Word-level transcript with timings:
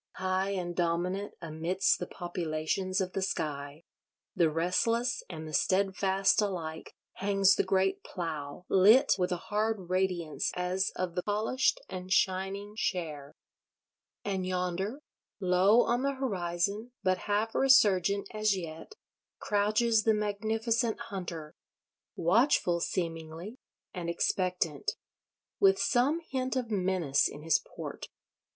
High 0.13 0.49
and 0.49 0.75
dominant 0.75 1.35
amidst 1.43 1.99
the 1.99 2.07
Populations 2.07 3.01
of 3.01 3.13
the 3.13 3.21
Sky, 3.21 3.83
the 4.35 4.49
restless 4.49 5.21
and 5.29 5.47
the 5.47 5.53
steadfast 5.53 6.41
alike, 6.41 6.95
hangs 7.17 7.53
the 7.53 7.63
great 7.63 8.03
Plough, 8.03 8.65
lit 8.67 9.13
with 9.19 9.31
a 9.31 9.37
hard 9.37 9.91
radiance 9.91 10.51
as 10.55 10.91
of 10.95 11.13
the 11.13 11.21
polished 11.21 11.81
and 11.87 12.11
shining 12.11 12.73
share. 12.75 13.35
And 14.25 14.43
yonder, 14.43 15.03
low 15.39 15.83
on 15.83 16.01
the 16.01 16.15
horizon, 16.15 16.93
but 17.03 17.19
half 17.29 17.53
resurgent 17.53 18.27
as 18.33 18.57
yet, 18.57 18.93
crouches 19.37 20.01
the 20.01 20.15
magnificent 20.15 20.99
hunter: 21.11 21.53
watchful, 22.15 22.79
seemingly, 22.79 23.59
and 23.93 24.09
expectant: 24.09 24.93
with 25.59 25.77
some 25.77 26.21
hint 26.27 26.55
of 26.55 26.71
menace 26.71 27.27
in 27.27 27.43
his 27.43 27.59
port. 27.75 28.07